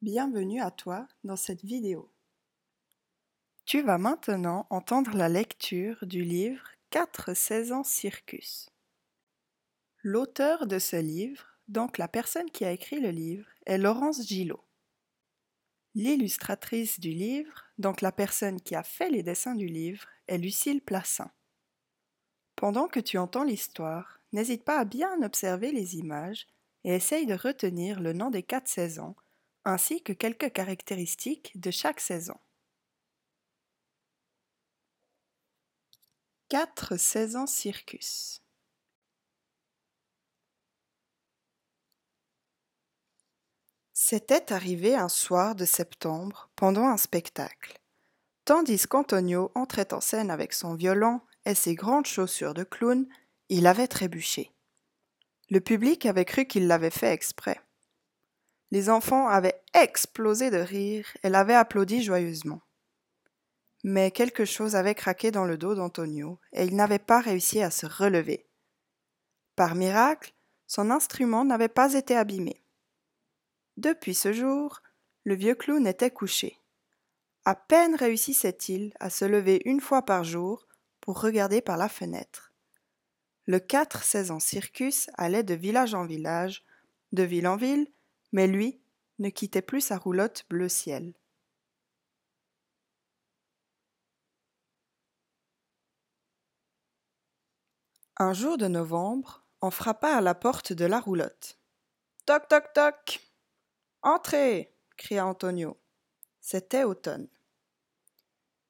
[0.00, 2.08] Bienvenue à toi dans cette vidéo.
[3.64, 8.70] Tu vas maintenant entendre la lecture du livre 4 saisons circus.
[10.04, 14.62] L'auteur de ce livre, donc la personne qui a écrit le livre, est Laurence Gillot.
[15.96, 20.80] L'illustratrice du livre, donc la personne qui a fait les dessins du livre, est Lucille
[20.80, 21.32] Plassin.
[22.54, 26.46] Pendant que tu entends l'histoire, n'hésite pas à bien observer les images
[26.84, 29.16] et essaye de retenir le nom des quatre saisons
[29.68, 32.38] ainsi que quelques caractéristiques de chaque saison.
[36.48, 38.42] Quatre saisons circus.
[43.92, 47.78] C'était arrivé un soir de septembre pendant un spectacle.
[48.46, 53.06] Tandis qu'Antonio entrait en scène avec son violon et ses grandes chaussures de clown,
[53.50, 54.54] il avait trébuché.
[55.50, 57.60] Le public avait cru qu'il l'avait fait exprès.
[58.70, 62.60] Les enfants avaient explosé de rire et l'avaient applaudi joyeusement.
[63.84, 67.70] Mais quelque chose avait craqué dans le dos d'Antonio et il n'avait pas réussi à
[67.70, 68.46] se relever.
[69.56, 70.34] Par miracle,
[70.66, 72.62] son instrument n'avait pas été abîmé.
[73.76, 74.82] Depuis ce jour,
[75.24, 76.58] le vieux clown était couché.
[77.44, 80.66] À peine réussissait-il à se lever une fois par jour
[81.00, 82.52] pour regarder par la fenêtre.
[83.46, 86.64] Le 4 16 ans circus allait de village en village,
[87.12, 87.86] de ville en ville,
[88.32, 88.80] mais lui
[89.18, 91.14] ne quittait plus sa roulotte bleu ciel.
[98.16, 101.56] Un jour de novembre, on frappa à la porte de la roulotte.
[102.26, 103.20] Toc toc toc.
[104.02, 104.74] Entrez.
[104.96, 105.76] cria Antonio.
[106.40, 107.28] C'était automne.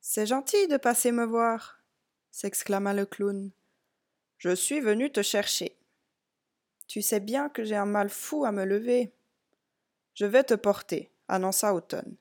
[0.01, 1.83] C'est gentil de passer me voir,
[2.31, 3.51] s'exclama le clown.
[4.37, 5.79] Je suis venu te chercher.
[6.87, 9.13] Tu sais bien que j'ai un mal fou à me lever.
[10.19, 12.17] Je vais te porter, annonça Automne.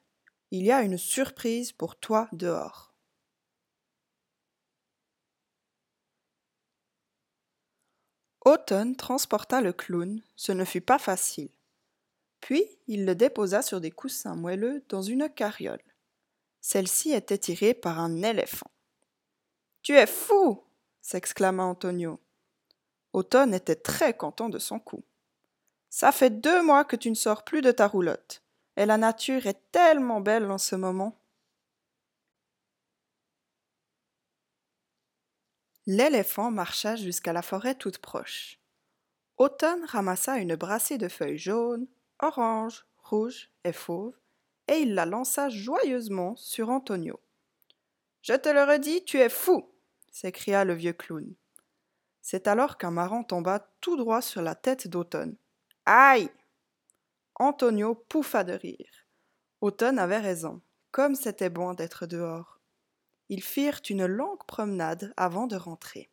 [0.52, 2.94] Il y a une surprise pour toi dehors.
[8.46, 11.50] Automne transporta le clown, ce ne fut pas facile.
[12.40, 15.82] Puis il le déposa sur des coussins moelleux dans une carriole.
[16.62, 18.70] Celle-ci était tirée par un éléphant.
[19.82, 20.64] Tu es fou
[21.02, 22.20] s'exclama Antonio.
[23.14, 25.04] Automne était très content de son coup.
[26.00, 28.44] Ça fait deux mois que tu ne sors plus de ta roulotte.
[28.76, 31.20] Et la nature est tellement belle en ce moment.
[35.88, 38.60] L'éléphant marcha jusqu'à la forêt toute proche.
[39.38, 41.88] Automne ramassa une brassée de feuilles jaunes,
[42.20, 44.20] oranges, rouges et fauves,
[44.68, 47.20] et il la lança joyeusement sur Antonio.
[48.22, 49.68] Je te le redis, tu es fou
[50.12, 51.34] s'écria le vieux clown.
[52.22, 55.36] C'est alors qu'un marron tomba tout droit sur la tête d'Automne.
[55.90, 56.30] Aïe
[57.36, 59.08] Antonio pouffa de rire.
[59.62, 60.62] Automne avait raison.
[60.92, 62.60] Comme c'était bon d'être dehors.
[63.30, 66.10] Ils firent une longue promenade avant de rentrer.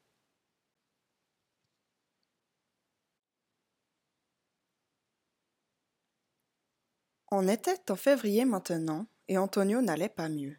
[7.32, 10.56] On était en février maintenant, et Antonio n'allait pas mieux.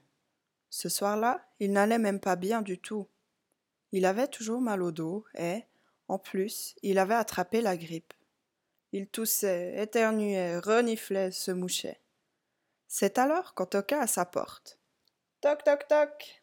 [0.70, 3.08] Ce soir-là, il n'allait même pas bien du tout.
[3.94, 5.64] Il avait toujours mal au dos et,
[6.10, 8.14] en plus, il avait attrapé la grippe.
[8.98, 12.00] Il toussait, éternuait, reniflait, se mouchait.
[12.88, 14.80] C'est alors qu'on toqua à sa porte.
[15.42, 16.42] Toc toc toc.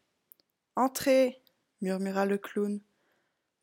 [0.76, 1.40] Entrez,
[1.80, 2.78] murmura le clown.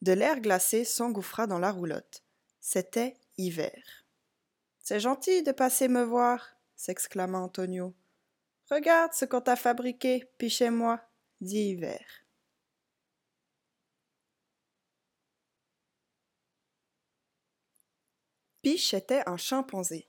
[0.02, 2.24] De l'air glacé s'engouffra dans la roulotte.
[2.62, 3.80] C'était hiver.
[4.80, 7.94] C'est gentil de passer me voir, s'exclama Antonio.
[8.72, 11.00] Regarde ce qu'on t'a fabriqué, pichez-moi,
[11.42, 12.04] dit Hiver.
[18.70, 20.08] Était un chimpanzé.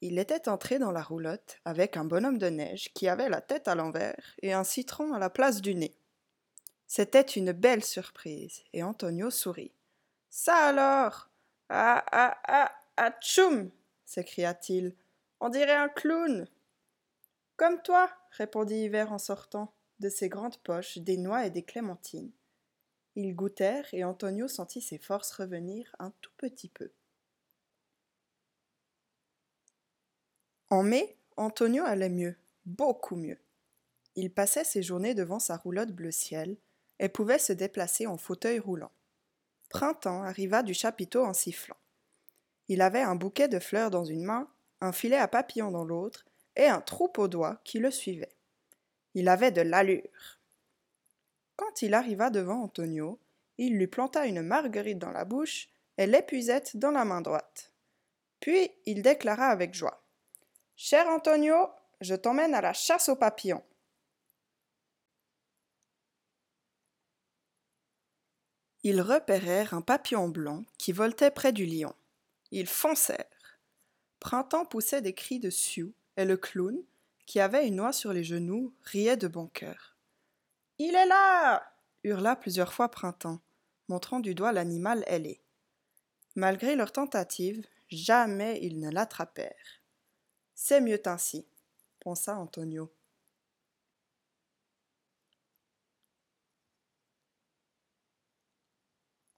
[0.00, 3.68] Il était entré dans la roulotte avec un bonhomme de neige qui avait la tête
[3.68, 5.94] à l'envers et un citron à la place du nez.
[6.86, 9.74] C'était une belle surprise, et Antonio sourit.
[10.30, 11.28] Ça alors
[11.68, 13.70] Ah ah ah ah tchoum
[14.06, 14.96] s'écria-t-il.
[15.40, 16.48] On dirait un clown.
[17.56, 22.32] Comme toi, répondit Hiver en sortant de ses grandes poches des noix et des clémentines.
[23.14, 26.90] Ils goûtèrent et Antonio sentit ses forces revenir un tout petit peu.
[30.72, 33.38] En mai, Antonio allait mieux, beaucoup mieux.
[34.14, 36.56] Il passait ses journées devant sa roulotte bleu ciel
[37.00, 38.92] et pouvait se déplacer en fauteuil roulant.
[39.68, 41.76] Printemps arriva du chapiteau en sifflant.
[42.68, 44.48] Il avait un bouquet de fleurs dans une main,
[44.80, 46.24] un filet à papillons dans l'autre
[46.54, 48.36] et un troupeau d'oies qui le suivait.
[49.14, 50.38] Il avait de l'allure.
[51.56, 53.18] Quand il arriva devant Antonio,
[53.58, 55.68] il lui planta une marguerite dans la bouche
[55.98, 57.72] et l'épuisette dans la main droite.
[58.38, 59.99] Puis il déclara avec joie
[60.82, 61.68] Cher Antonio,
[62.00, 63.62] je t'emmène à la chasse aux papillons.
[68.82, 71.94] Ils repérèrent un papillon blanc qui voltait près du lion.
[72.50, 73.58] Ils foncèrent.
[74.20, 76.82] Printemps poussait des cris de Sioux, et le clown,
[77.26, 79.98] qui avait une noix sur les genoux, riait de bon cœur.
[80.78, 81.62] Il est là
[82.04, 83.42] hurla plusieurs fois Printemps,
[83.88, 85.42] montrant du doigt l'animal ailé.
[86.36, 89.79] Malgré leurs tentatives, jamais ils ne l'attrapèrent.
[90.62, 91.46] C'est mieux ainsi,
[92.00, 92.92] pensa Antonio.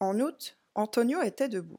[0.00, 1.78] En août, Antonio était debout.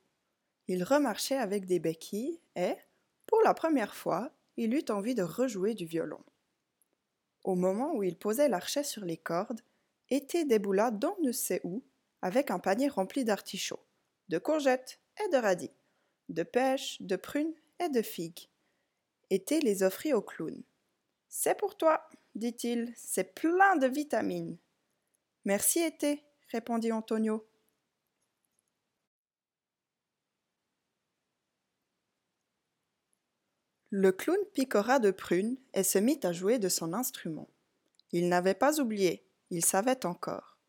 [0.70, 2.78] Il remarchait avec des béquilles et,
[3.26, 6.24] pour la première fois, il eut envie de rejouer du violon.
[7.44, 9.60] Au moment où il posait l'archet sur les cordes,
[10.10, 11.84] était déboula d'on ne sait où,
[12.22, 13.84] avec un panier rempli d'artichauts,
[14.30, 15.74] de courgettes et de radis,
[16.30, 18.48] de pêches, de prunes et de figues.
[19.50, 20.62] Les offrit au clown.
[21.28, 24.58] C'est pour toi, dit-il, c'est plein de vitamines.
[25.44, 27.48] Merci, Été, répondit Antonio.
[33.90, 37.50] Le clown picora de prunes et se mit à jouer de son instrument.
[38.12, 40.60] Il n'avait pas oublié, il savait encore.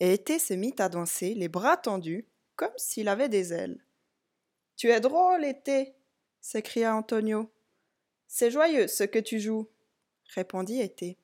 [0.00, 3.82] Et Été se mit à danser, les bras tendus, comme s'il avait des ailes.
[4.76, 5.94] Tu es drôle, Été
[6.40, 7.50] s'écria Antonio.
[8.28, 9.68] C'est joyeux ce que tu joues,
[10.34, 11.16] répondit Été.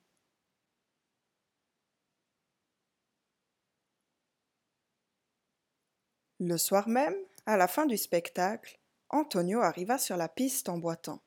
[6.39, 7.15] Le soir même,
[7.45, 8.79] à la fin du spectacle,
[9.09, 11.21] Antonio arriva sur la piste en boitant.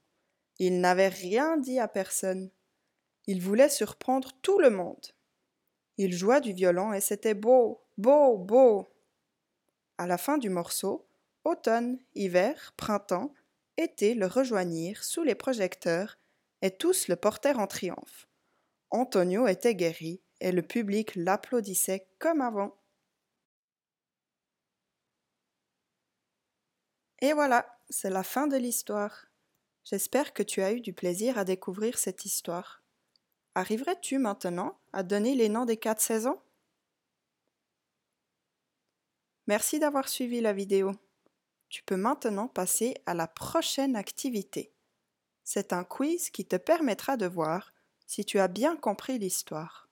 [0.59, 2.51] Il n'avait rien dit à personne.
[3.27, 5.07] Il voulait surprendre tout le monde.
[5.97, 8.89] Il joua du violon et c'était beau, beau, beau.
[9.97, 11.07] À la fin du morceau,
[11.45, 13.33] automne, hiver, printemps,
[13.79, 16.19] été le rejoignirent sous les projecteurs
[16.61, 18.29] et tous le portèrent en triomphe.
[18.91, 22.77] Antonio était guéri et le public l'applaudissait comme avant.
[27.21, 29.27] Et voilà, c'est la fin de l'histoire.
[29.85, 32.83] J'espère que tu as eu du plaisir à découvrir cette histoire.
[33.55, 36.41] Arriverais-tu maintenant à donner les noms des quatre saisons?
[39.47, 40.93] Merci d'avoir suivi la vidéo.
[41.69, 44.73] Tu peux maintenant passer à la prochaine activité.
[45.45, 47.73] C'est un quiz qui te permettra de voir
[48.07, 49.88] si tu as bien compris l'histoire.